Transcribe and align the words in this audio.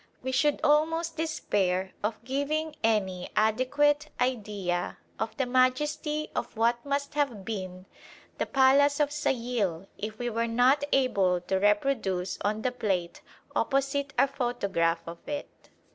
We 0.23 0.31
should 0.31 0.59
almost 0.63 1.15
despair 1.17 1.91
of 2.03 2.23
giving 2.23 2.75
any 2.83 3.29
adequate 3.35 4.09
idea 4.19 4.97
of 5.19 5.37
the 5.37 5.45
majesty 5.45 6.31
of 6.35 6.57
what 6.57 6.83
must 6.83 7.13
have 7.13 7.45
been 7.45 7.85
the 8.39 8.47
palace 8.47 8.99
of 8.99 9.11
Sayil 9.11 9.85
if 9.99 10.17
we 10.17 10.27
were 10.27 10.47
not 10.47 10.83
able 10.91 11.39
to 11.41 11.59
reproduce 11.59 12.39
on 12.41 12.63
the 12.63 12.71
plate 12.71 13.21
opposite 13.55 14.11
our 14.17 14.25
photograph 14.25 15.01
of 15.05 15.19
it. 15.29 15.69